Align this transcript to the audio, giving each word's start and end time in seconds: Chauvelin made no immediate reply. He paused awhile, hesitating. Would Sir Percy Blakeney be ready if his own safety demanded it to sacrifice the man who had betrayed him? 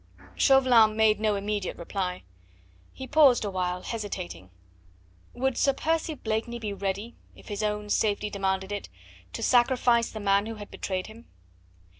Chauvelin 0.33 0.97
made 0.97 1.19
no 1.19 1.35
immediate 1.35 1.77
reply. 1.77 2.23
He 2.91 3.05
paused 3.05 3.45
awhile, 3.45 3.83
hesitating. 3.83 4.49
Would 5.33 5.59
Sir 5.59 5.73
Percy 5.73 6.15
Blakeney 6.15 6.57
be 6.57 6.73
ready 6.73 7.13
if 7.35 7.49
his 7.49 7.61
own 7.61 7.87
safety 7.91 8.31
demanded 8.31 8.71
it 8.71 8.89
to 9.33 9.43
sacrifice 9.43 10.09
the 10.09 10.19
man 10.19 10.47
who 10.47 10.55
had 10.55 10.71
betrayed 10.71 11.05
him? 11.05 11.27